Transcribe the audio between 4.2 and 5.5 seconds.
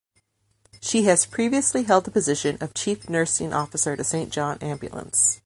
John Ambulance.